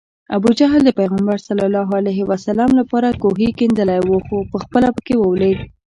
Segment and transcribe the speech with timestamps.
[0.35, 1.37] ابوجهل د پیغمبر
[2.45, 2.47] ص
[2.79, 5.59] لپاره کوهی کیندلی و خو پخپله پکې ولوېد